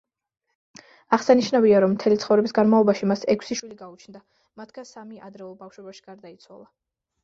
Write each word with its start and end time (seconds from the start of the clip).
აღსანიშნავია, 1.17 1.81
რომ 1.85 1.93
მთელი 1.97 2.17
ცხოვრების 2.25 2.57
განმავლობაში 2.61 3.11
მას 3.13 3.23
ექვსი 3.37 3.61
შვილი 3.63 3.81
გაუჩნდა, 3.85 4.27
მათგან 4.63 4.93
სამი 4.97 5.25
ადრეულ 5.31 5.57
ბავშვობაში 5.65 6.09
გარდაიცვალა. 6.13 6.73